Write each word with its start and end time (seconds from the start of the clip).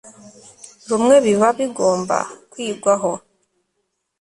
rumwe 0.89 1.15
biba 1.25 1.47
bigomba 1.57 2.17
kwigwaho 2.51 3.11